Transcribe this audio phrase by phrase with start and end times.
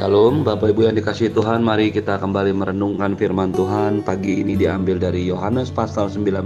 [0.00, 4.00] Shalom Bapak Ibu yang dikasih Tuhan Mari kita kembali merenungkan firman Tuhan.
[4.00, 6.40] Pagi ini diambil dari Yohanes pasal 19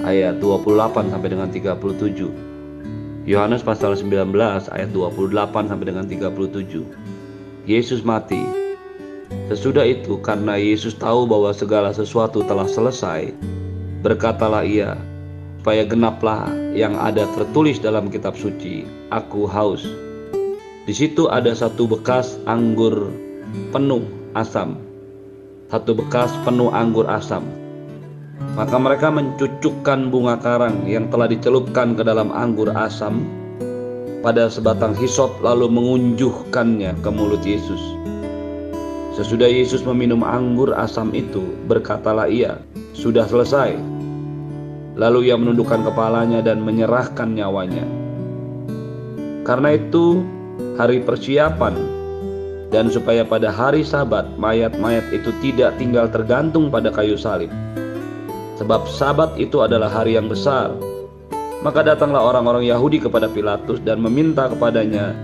[0.00, 8.40] Ayat 28 sampai dengan 37 Yohanes pasal 19 ayat 28 sampai dengan 37 Yesus mati.
[9.52, 13.28] Sesudah itu karena Yesus tahu bahwa segala sesuatu telah selesai
[14.00, 14.96] Berkatalah ia
[15.60, 19.84] Supaya genaplah yang ada tertulis dalam kitab suci Aku haus
[20.82, 23.14] di situ ada satu bekas anggur
[23.70, 24.02] penuh
[24.34, 24.74] asam,
[25.70, 27.46] satu bekas penuh anggur asam.
[28.58, 33.22] Maka mereka mencucukkan bunga karang yang telah dicelupkan ke dalam anggur asam
[34.26, 37.78] pada sebatang hisop lalu mengunjuhkannya ke mulut Yesus.
[39.14, 42.58] Sesudah Yesus meminum anggur asam itu, berkatalah ia,
[42.90, 43.78] "Sudah selesai."
[44.98, 47.86] Lalu ia menundukkan kepalanya dan menyerahkan nyawanya.
[49.46, 50.26] Karena itu,
[50.80, 51.74] hari persiapan
[52.72, 57.52] dan supaya pada hari sabat mayat-mayat itu tidak tinggal tergantung pada kayu salib.
[58.56, 60.72] Sebab sabat itu adalah hari yang besar.
[61.62, 65.14] Maka datanglah orang-orang Yahudi kepada Pilatus dan meminta kepadanya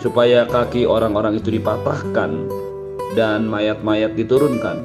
[0.00, 2.30] supaya kaki orang-orang itu dipatahkan
[3.18, 4.84] dan mayat-mayat diturunkan.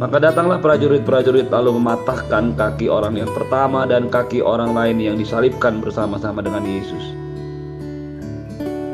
[0.00, 5.82] Maka datanglah prajurit-prajurit lalu mematahkan kaki orang yang pertama dan kaki orang lain yang disalibkan
[5.84, 7.19] bersama-sama dengan Yesus.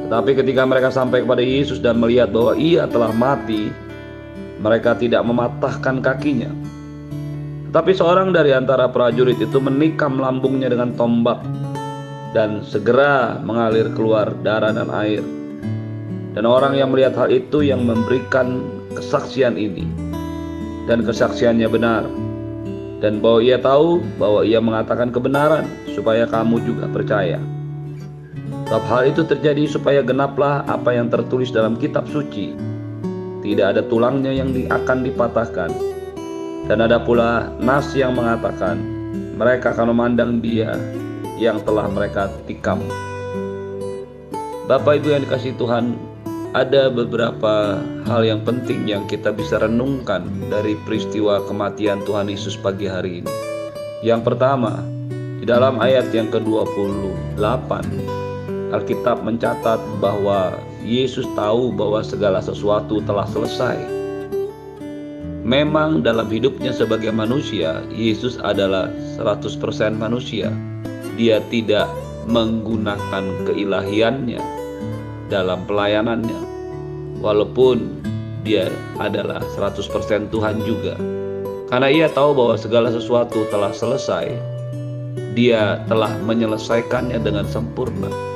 [0.06, 3.74] Tetapi ketika mereka sampai kepada Yesus dan melihat bahwa ia telah mati,
[4.62, 6.46] mereka tidak mematahkan kakinya.
[7.70, 11.42] Tetapi seorang dari antara prajurit itu menikam lambungnya dengan tombak
[12.30, 15.26] dan segera mengalir keluar darah dan air.
[16.38, 18.62] Dan orang yang melihat hal itu yang memberikan
[18.94, 19.84] kesaksian ini
[20.86, 22.06] dan kesaksiannya benar
[23.00, 27.40] dan bahwa ia tahu bahwa ia mengatakan kebenaran supaya kamu juga percaya.
[28.66, 32.50] Sebab hal itu terjadi supaya genaplah apa yang tertulis dalam kitab suci.
[33.46, 35.70] Tidak ada tulangnya yang akan dipatahkan.
[36.66, 38.74] Dan ada pula nas yang mengatakan,
[39.38, 40.74] mereka akan memandang dia
[41.38, 42.82] yang telah mereka tikam.
[44.66, 45.94] Bapak Ibu yang dikasih Tuhan,
[46.50, 47.78] ada beberapa
[48.10, 53.30] hal yang penting yang kita bisa renungkan dari peristiwa kematian Tuhan Yesus pagi hari ini.
[54.02, 54.82] Yang pertama,
[55.38, 57.70] di dalam ayat yang ke-28,
[58.74, 63.78] Alkitab mencatat bahwa Yesus tahu bahwa segala sesuatu telah selesai.
[65.46, 70.50] Memang dalam hidupnya sebagai manusia, Yesus adalah 100% manusia.
[71.14, 71.86] Dia tidak
[72.26, 74.42] menggunakan keilahiannya
[75.30, 76.42] dalam pelayanannya.
[77.22, 78.02] Walaupun
[78.42, 80.98] dia adalah 100% Tuhan juga.
[81.70, 84.30] Karena ia tahu bahwa segala sesuatu telah selesai,
[85.34, 88.35] dia telah menyelesaikannya dengan sempurna.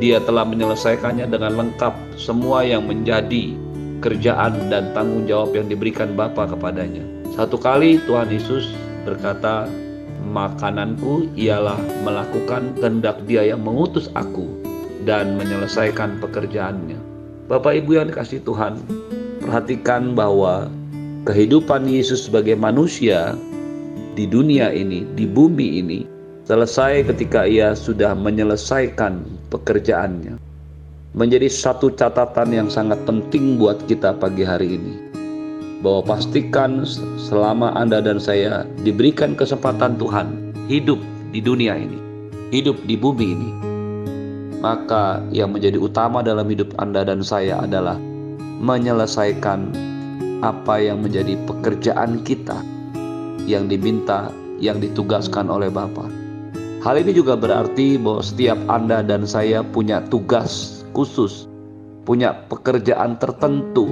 [0.00, 3.52] Dia telah menyelesaikannya dengan lengkap semua yang menjadi
[4.00, 7.04] kerjaan dan tanggung jawab yang diberikan Bapa kepadanya.
[7.36, 8.72] Satu kali Tuhan Yesus
[9.04, 9.68] berkata,
[10.24, 14.48] "Makananku ialah melakukan kehendak Dia yang mengutus aku
[15.04, 16.96] dan menyelesaikan pekerjaannya."
[17.52, 18.80] Bapak Ibu yang dikasih Tuhan,
[19.44, 20.72] perhatikan bahwa
[21.28, 23.36] kehidupan Yesus sebagai manusia
[24.16, 26.00] di dunia ini, di bumi ini,
[26.50, 29.22] selesai ketika ia sudah menyelesaikan
[29.54, 30.34] pekerjaannya.
[31.14, 34.94] Menjadi satu catatan yang sangat penting buat kita pagi hari ini.
[35.78, 36.82] Bahwa pastikan
[37.22, 40.98] selama Anda dan saya diberikan kesempatan Tuhan hidup
[41.30, 42.02] di dunia ini,
[42.50, 43.50] hidup di bumi ini,
[44.58, 47.94] maka yang menjadi utama dalam hidup Anda dan saya adalah
[48.58, 49.70] menyelesaikan
[50.42, 52.58] apa yang menjadi pekerjaan kita
[53.46, 56.19] yang diminta, yang ditugaskan oleh Bapak.
[56.80, 61.44] Hal ini juga berarti bahwa setiap Anda dan saya punya tugas khusus,
[62.08, 63.84] punya pekerjaan tertentu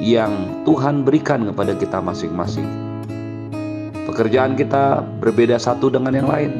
[0.00, 0.32] yang
[0.64, 2.64] Tuhan berikan kepada kita masing-masing.
[4.08, 6.52] Pekerjaan kita berbeda satu dengan yang lain,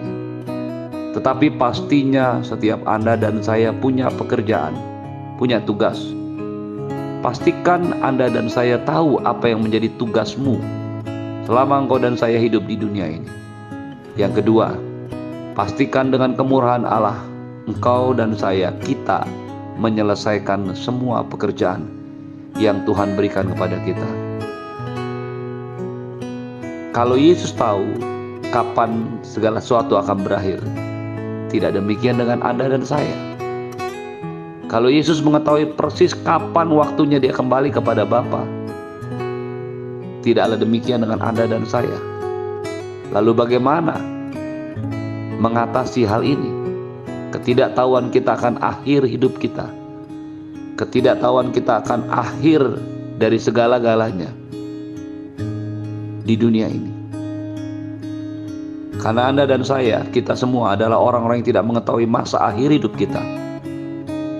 [1.16, 4.76] tetapi pastinya setiap Anda dan saya punya pekerjaan,
[5.40, 5.96] punya tugas.
[7.24, 10.60] Pastikan Anda dan saya tahu apa yang menjadi tugasmu
[11.48, 13.30] selama engkau dan saya hidup di dunia ini.
[14.20, 14.89] Yang kedua,
[15.58, 17.18] Pastikan dengan kemurahan Allah,
[17.66, 19.26] engkau dan saya, kita
[19.82, 21.90] menyelesaikan semua pekerjaan
[22.54, 24.08] yang Tuhan berikan kepada kita.
[26.94, 27.82] Kalau Yesus tahu
[28.54, 30.62] kapan segala sesuatu akan berakhir,
[31.50, 33.14] tidak demikian dengan Anda dan saya.
[34.70, 38.46] Kalau Yesus mengetahui persis kapan waktunya dia kembali kepada Bapa,
[40.22, 41.98] tidaklah demikian dengan Anda dan saya.
[43.10, 44.09] Lalu bagaimana
[45.40, 46.52] mengatasi hal ini.
[47.32, 49.80] Ketidaktahuan kita akan akhir hidup kita.
[50.80, 52.64] ketidaktahuan kita akan akhir
[53.20, 54.32] dari segala-galanya
[56.24, 56.92] di dunia ini.
[58.96, 63.20] Karena Anda dan saya, kita semua adalah orang-orang yang tidak mengetahui masa akhir hidup kita.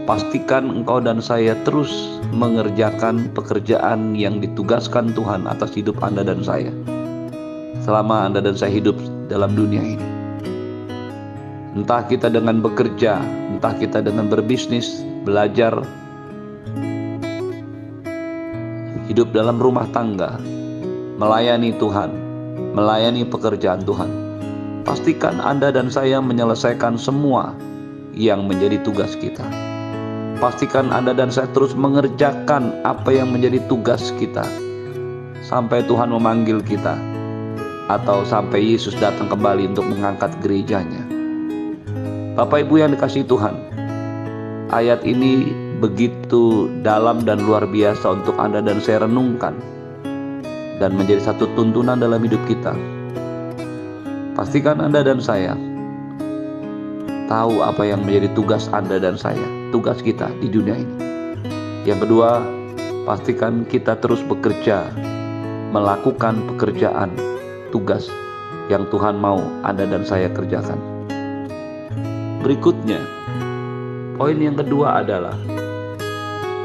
[0.09, 1.93] Pastikan engkau dan saya terus
[2.33, 6.73] mengerjakan pekerjaan yang ditugaskan Tuhan atas hidup Anda dan saya.
[7.85, 8.97] Selama Anda dan saya hidup
[9.29, 10.10] dalam dunia ini.
[11.81, 13.17] Entah kita dengan bekerja,
[13.57, 15.73] entah kita dengan berbisnis, belajar,
[19.09, 20.37] hidup dalam rumah tangga,
[21.17, 22.13] melayani Tuhan,
[22.77, 24.13] melayani pekerjaan Tuhan.
[24.85, 27.57] Pastikan Anda dan saya menyelesaikan semua
[28.13, 29.49] yang menjadi tugas kita.
[30.37, 34.45] Pastikan Anda dan saya terus mengerjakan apa yang menjadi tugas kita
[35.49, 36.93] sampai Tuhan memanggil kita
[37.89, 41.00] atau sampai Yesus datang kembali untuk mengangkat gerejanya.
[42.31, 43.59] Bapak Ibu yang dikasih Tuhan,
[44.71, 45.51] ayat ini
[45.83, 49.59] begitu dalam dan luar biasa untuk Anda dan saya renungkan
[50.79, 52.71] dan menjadi satu tuntunan dalam hidup kita.
[54.39, 55.59] Pastikan Anda dan saya
[57.27, 59.43] tahu apa yang menjadi tugas Anda dan saya,
[59.75, 60.97] tugas kita di dunia ini.
[61.83, 62.47] Yang kedua,
[63.11, 64.87] pastikan kita terus bekerja,
[65.75, 67.11] melakukan pekerjaan,
[67.75, 68.07] tugas
[68.71, 70.90] yang Tuhan mau Anda dan saya kerjakan.
[72.41, 73.05] Berikutnya,
[74.17, 75.37] poin yang kedua adalah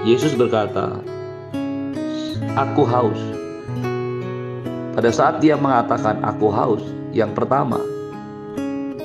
[0.07, 1.04] Yesus berkata,
[2.56, 3.19] "Aku haus."
[4.95, 6.80] Pada saat dia mengatakan aku haus,
[7.12, 7.75] yang pertama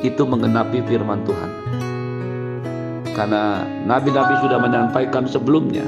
[0.07, 1.51] itu menggenapi firman Tuhan.
[3.19, 5.85] Karena nabi-nabi sudah menyampaikan sebelumnya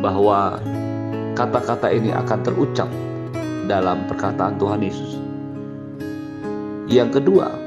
[0.00, 0.56] bahwa
[1.36, 2.88] kata-kata ini akan terucap
[3.68, 5.20] dalam perkataan Tuhan Yesus.
[6.90, 7.61] Yang kedua,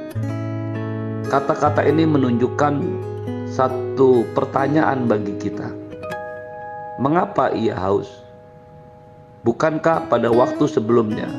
[1.25, 2.74] kata-kata ini menunjukkan
[3.50, 5.74] satu pertanyaan bagi kita.
[7.01, 8.07] Mengapa ia haus?
[9.42, 11.30] Bukankah pada waktu sebelumnya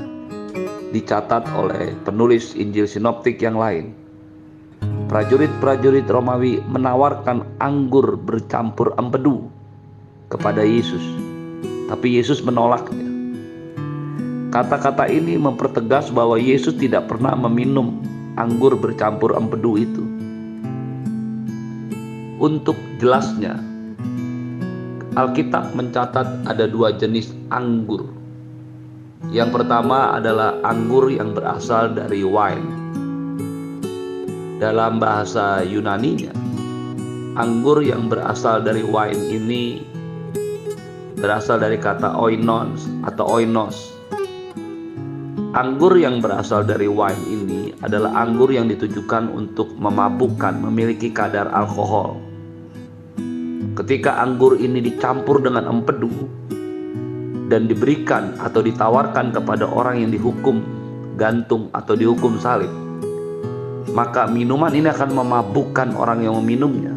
[0.94, 3.94] dicatat oleh penulis Injil Sinoptik yang lain,
[5.10, 9.50] prajurit-prajurit Romawi menawarkan anggur bercampur empedu
[10.30, 11.02] kepada Yesus,
[11.90, 13.06] tapi Yesus menolaknya.
[14.54, 20.04] Kata-kata ini mempertegas bahwa Yesus tidak pernah meminum anggur bercampur empedu itu.
[22.36, 23.56] Untuk jelasnya,
[25.16, 28.04] Alkitab mencatat ada dua jenis anggur.
[29.32, 32.68] Yang pertama adalah anggur yang berasal dari wine.
[34.60, 36.36] Dalam bahasa Yunani-nya,
[37.40, 39.64] anggur yang berasal dari wine ini
[41.16, 43.96] berasal dari kata oinos atau oinos.
[45.56, 52.17] Anggur yang berasal dari wine ini adalah anggur yang ditujukan untuk memabukkan, memiliki kadar alkohol.
[53.76, 56.08] Ketika anggur ini dicampur dengan empedu
[57.52, 60.64] dan diberikan atau ditawarkan kepada orang yang dihukum
[61.20, 62.73] gantung atau dihukum salib,
[63.93, 66.93] maka minuman ini akan memabukkan orang yang meminumnya,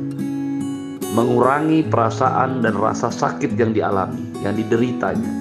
[1.11, 5.31] mengurangi perasaan dan rasa sakit yang dialami, yang dideritanya,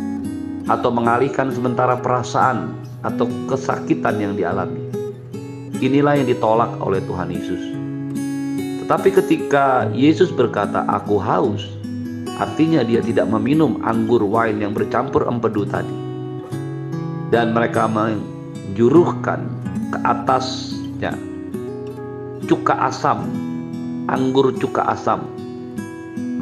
[0.67, 2.75] atau mengalihkan sementara perasaan
[3.07, 4.78] atau kesakitan yang dialami.
[5.79, 7.63] Inilah yang ditolak oleh Tuhan Yesus.
[8.91, 11.71] Tapi ketika Yesus berkata, "Aku haus,"
[12.35, 15.95] artinya dia tidak meminum anggur wine yang bercampur empedu tadi.
[17.31, 19.47] Dan mereka menjuruhkan
[19.95, 21.15] ke atasnya
[22.51, 23.23] cuka asam,
[24.11, 25.31] anggur cuka asam.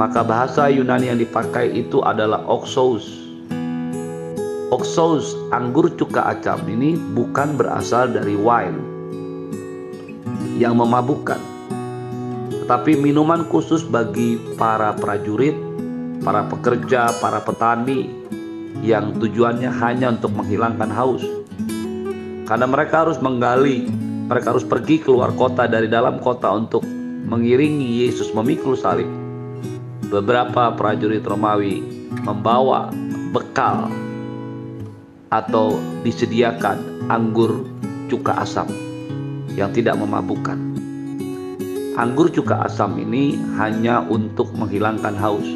[0.00, 3.04] Maka bahasa Yunani yang dipakai itu adalah oxos.
[4.72, 8.95] Oxos, anggur cuka asam ini bukan berasal dari wine
[10.56, 11.56] yang memabukkan
[12.66, 15.54] tapi minuman khusus bagi para prajurit,
[16.26, 18.10] para pekerja, para petani
[18.82, 21.22] yang tujuannya hanya untuk menghilangkan haus.
[22.46, 23.86] Karena mereka harus menggali,
[24.26, 26.82] mereka harus pergi keluar kota dari dalam kota untuk
[27.26, 29.06] mengiringi Yesus memikul salib.
[30.10, 31.82] Beberapa prajurit Romawi
[32.26, 32.90] membawa
[33.30, 33.90] bekal
[35.30, 37.66] atau disediakan anggur
[38.06, 38.85] cuka asam
[39.56, 40.54] yang tidak memabukkan.
[41.96, 45.48] Anggur cuka asam ini hanya untuk menghilangkan haus.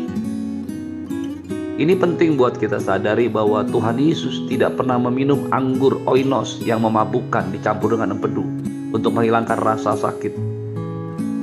[1.80, 7.52] Ini penting buat kita sadari bahwa Tuhan Yesus tidak pernah meminum anggur oinos yang memabukkan
[7.52, 8.44] dicampur dengan empedu
[8.92, 10.32] untuk menghilangkan rasa sakit.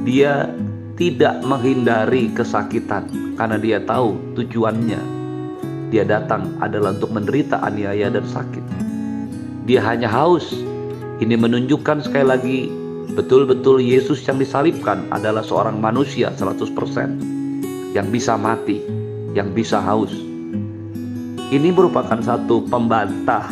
[0.05, 0.49] Dia
[0.97, 5.01] tidak menghindari kesakitan karena dia tahu tujuannya.
[5.93, 8.65] Dia datang adalah untuk menderita aniaya dan sakit.
[9.65, 10.53] Dia hanya haus.
[11.17, 12.59] Ini menunjukkan sekali lagi
[13.07, 18.83] Betul-betul Yesus yang disalibkan adalah seorang manusia 100% yang bisa mati,
[19.31, 20.11] yang bisa haus.
[21.47, 23.47] Ini merupakan satu pembantah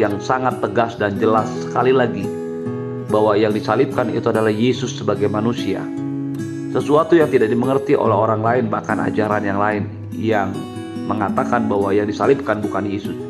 [0.00, 2.24] yang sangat tegas dan jelas sekali lagi
[3.12, 5.84] bahwa yang disalibkan itu adalah Yesus sebagai manusia.
[6.72, 10.56] Sesuatu yang tidak dimengerti oleh orang lain bahkan ajaran yang lain yang
[11.04, 13.29] mengatakan bahwa yang disalibkan bukan Yesus.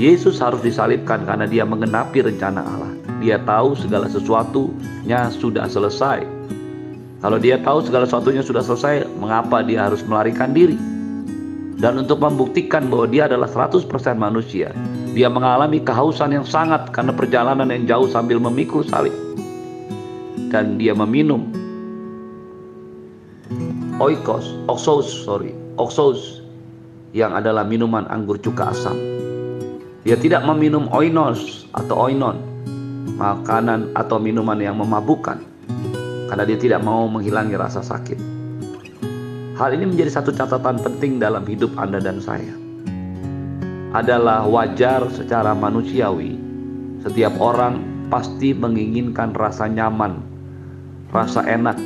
[0.00, 2.92] Yesus harus disalibkan karena dia mengenapi rencana Allah.
[3.20, 6.24] Dia tahu segala sesuatunya sudah selesai.
[7.20, 10.80] Kalau dia tahu segala sesuatunya sudah selesai, mengapa dia harus melarikan diri?
[11.76, 13.84] Dan untuk membuktikan bahwa dia adalah 100%
[14.16, 14.72] manusia,
[15.12, 19.12] dia mengalami kehausan yang sangat karena perjalanan yang jauh sambil memikul salib.
[20.48, 21.44] Dan dia meminum
[24.00, 26.40] oikos, oxos, sorry, oxos
[27.12, 29.19] yang adalah minuman anggur cuka asam.
[30.00, 32.40] Dia tidak meminum oinos atau oinon,
[33.20, 35.44] makanan atau minuman yang memabukkan,
[36.32, 38.16] karena dia tidak mau menghilangi rasa sakit.
[39.60, 42.56] Hal ini menjadi satu catatan penting dalam hidup Anda dan saya.
[43.92, 46.40] Adalah wajar secara manusiawi,
[47.04, 50.16] setiap orang pasti menginginkan rasa nyaman,
[51.12, 51.76] rasa enak,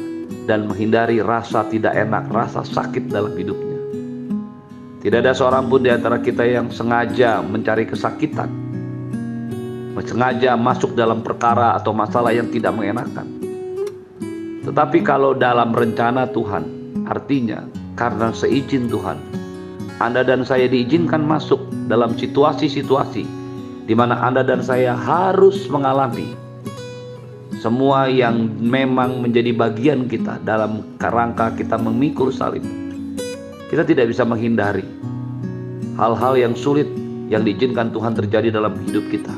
[0.44, 3.63] dan menghindari rasa tidak enak, rasa sakit dalam hidupnya.
[5.04, 8.49] Tidak ada seorang pun di antara kita yang sengaja mencari kesakitan,
[10.00, 13.28] sengaja masuk dalam perkara atau masalah yang tidak mengenakan.
[14.64, 17.68] Tetapi kalau dalam rencana Tuhan, Artinya,
[18.00, 19.20] karena seizin Tuhan,
[20.00, 23.25] Anda dan saya diizinkan masuk dalam situasi-situasi
[23.84, 26.32] di mana Anda dan saya harus mengalami
[27.61, 32.64] semua yang memang menjadi bagian kita dalam kerangka kita memikul salib.
[33.75, 34.87] Kita tidak bisa menghindari
[35.99, 36.87] hal-hal yang sulit
[37.26, 39.35] yang diizinkan Tuhan terjadi dalam hidup kita.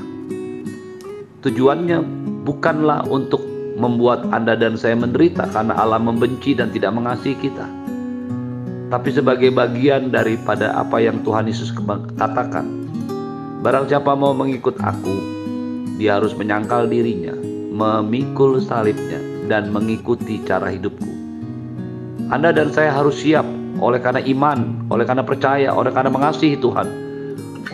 [1.40, 2.04] Tujuannya
[2.44, 3.40] bukanlah untuk
[3.80, 7.64] membuat Anda dan saya menderita karena Allah membenci dan tidak mengasihi kita.
[8.92, 11.72] Tapi sebagai bagian daripada apa yang Tuhan Yesus
[12.20, 12.68] katakan,
[13.64, 15.16] barang siapa mau mengikut aku,
[15.96, 17.32] dia harus menyangkal dirinya,
[17.72, 19.16] memikul salibnya,
[19.48, 21.08] dan mengikuti cara hidupku.
[22.28, 26.88] Anda dan saya harus siap oleh karena iman, oleh karena percaya, oleh karena mengasihi Tuhan,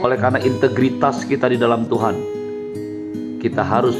[0.03, 2.17] oleh karena integritas kita di dalam Tuhan.
[3.39, 3.95] Kita harus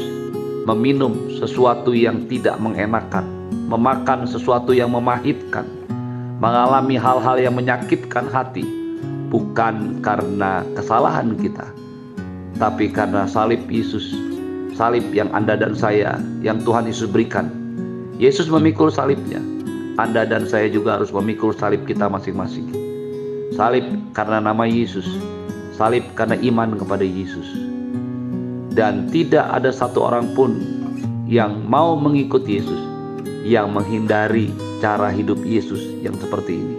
[0.63, 3.27] meminum sesuatu yang tidak mengenakan,
[3.67, 5.67] memakan sesuatu yang memahitkan,
[6.39, 8.63] mengalami hal-hal yang menyakitkan hati,
[9.27, 11.67] bukan karena kesalahan kita,
[12.59, 14.15] tapi karena salib Yesus,
[14.75, 17.51] salib yang Anda dan saya, yang Tuhan Yesus berikan.
[18.21, 19.41] Yesus memikul salibnya,
[20.01, 22.69] Anda dan saya juga harus memikul salib kita masing-masing.
[23.53, 23.85] Salib
[24.17, 25.05] karena nama Yesus,
[25.77, 27.73] salib karena iman kepada Yesus
[28.73, 30.57] dan tidak ada satu orang pun
[31.29, 32.81] yang mau mengikuti Yesus
[33.45, 34.49] yang menghindari
[34.81, 36.77] cara hidup Yesus yang seperti ini.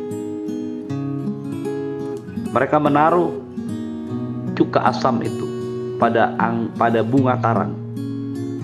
[2.51, 3.31] Mereka menaruh
[4.59, 5.47] cuka asam itu
[5.99, 7.75] pada ang, pada bunga karang.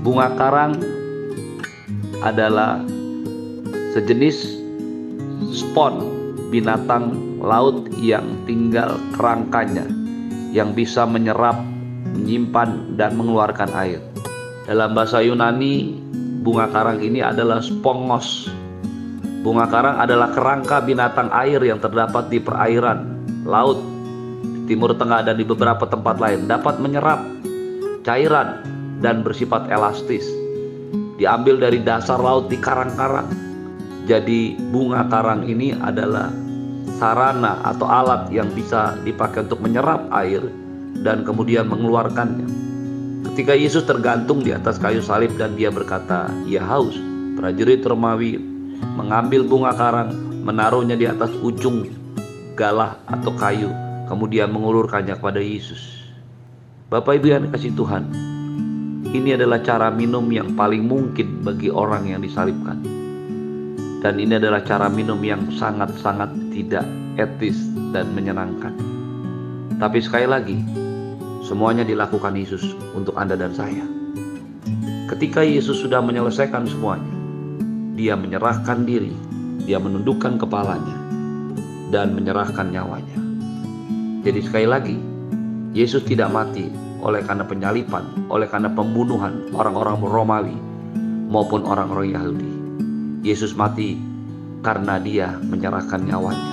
[0.03, 0.75] Bunga karang
[2.23, 2.83] adalah
[3.91, 4.63] sejenis
[5.51, 6.07] spon
[6.55, 7.11] binatang
[7.43, 9.87] laut yang tinggal kerangkanya
[10.55, 11.59] yang bisa menyerap
[12.15, 14.03] menyimpan dan mengeluarkan air.
[14.67, 15.99] Dalam bahasa Yunani,
[16.43, 18.47] bunga karang ini adalah spongos.
[19.43, 23.83] Bunga karang adalah kerangka binatang air yang terdapat di perairan, laut,
[24.71, 27.25] timur tengah dan di beberapa tempat lain dapat menyerap
[28.07, 28.63] cairan
[29.03, 30.29] dan bersifat elastis.
[31.19, 33.50] Diambil dari dasar laut di karang-karang.
[34.11, 36.35] Jadi bunga karang ini adalah
[36.99, 40.43] sarana atau alat yang bisa dipakai untuk menyerap air
[41.07, 42.51] dan kemudian mengeluarkannya.
[43.31, 46.99] Ketika Yesus tergantung di atas kayu salib dan dia berkata, "Ia haus."
[47.39, 48.35] Prajurit Romawi
[48.99, 50.11] mengambil bunga karang,
[50.43, 51.87] menaruhnya di atas ujung
[52.59, 53.71] galah atau kayu,
[54.11, 56.11] kemudian mengulurkannya kepada Yesus.
[56.91, 58.11] Bapak Ibu yang dikasih Tuhan,
[59.15, 63.00] ini adalah cara minum yang paling mungkin bagi orang yang disalibkan.
[64.01, 66.89] Dan ini adalah cara minum yang sangat-sangat tidak
[67.21, 67.61] etis
[67.93, 68.73] dan menyenangkan.
[69.77, 70.59] Tapi sekali lagi,
[71.51, 73.83] Semuanya dilakukan Yesus untuk Anda dan saya.
[75.11, 77.11] Ketika Yesus sudah menyelesaikan semuanya,
[77.99, 79.11] Dia menyerahkan diri,
[79.67, 80.95] Dia menundukkan kepalanya,
[81.91, 83.19] dan menyerahkan nyawanya.
[84.23, 84.97] Jadi, sekali lagi,
[85.75, 86.71] Yesus tidak mati
[87.03, 90.57] oleh karena penyalipan, oleh karena pembunuhan orang-orang Romawi
[91.35, 92.60] maupun orang-orang Yahudi.
[93.21, 94.01] Yesus mati
[94.65, 96.51] karena Dia menyerahkan nyawanya.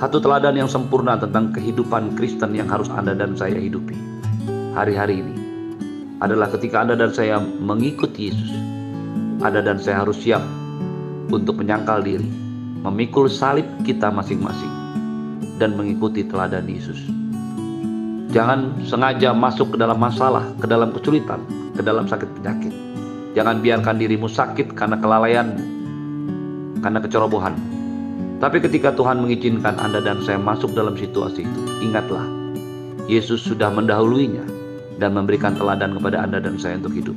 [0.00, 3.92] Satu teladan yang sempurna tentang kehidupan Kristen yang harus Anda dan saya hidupi
[4.72, 5.36] hari-hari ini
[6.24, 8.52] adalah ketika Anda dan saya mengikuti Yesus.
[9.40, 10.40] Anda dan saya harus siap
[11.32, 12.28] untuk menyangkal diri,
[12.84, 14.72] memikul salib kita masing-masing
[15.60, 17.00] dan mengikuti teladan Yesus.
[18.32, 21.44] Jangan sengaja masuk ke dalam masalah, ke dalam kesulitan,
[21.76, 22.89] ke dalam sakit penyakit.
[23.30, 25.54] Jangan biarkan dirimu sakit karena kelalaian,
[26.82, 27.54] karena kecerobohan.
[28.40, 32.24] Tapi ketika Tuhan mengizinkan Anda dan saya masuk dalam situasi itu, ingatlah,
[33.06, 34.42] Yesus sudah mendahuluinya
[34.96, 37.16] dan memberikan teladan kepada Anda dan saya untuk hidup.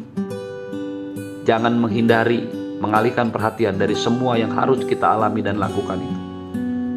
[1.48, 2.44] Jangan menghindari,
[2.84, 6.20] mengalihkan perhatian dari semua yang harus kita alami dan lakukan itu.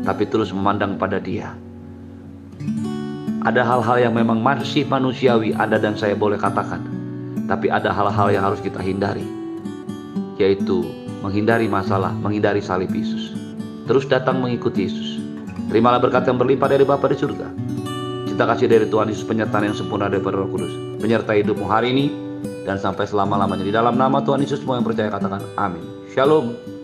[0.07, 1.55] Tapi terus memandang pada dia.
[3.47, 6.96] Ada hal-hal yang memang masih manusiawi Anda dan saya boleh katakan.
[7.47, 9.25] Tapi ada hal-hal yang harus kita hindari.
[10.37, 10.83] Yaitu
[11.23, 13.33] menghindari masalah, menghindari salib Yesus.
[13.87, 15.23] Terus datang mengikuti Yesus.
[15.71, 17.49] Terimalah berkat yang berlimpah dari Bapa di surga.
[18.27, 20.71] Cinta kasih dari Tuhan Yesus penyertaan yang sempurna daripada Roh Kudus.
[21.01, 22.07] Menyertai hidupmu hari ini
[22.67, 23.65] dan sampai selama-lamanya.
[23.65, 25.83] Di dalam nama Tuhan Yesus semua yang percaya katakan amin.
[26.13, 26.76] Shalom.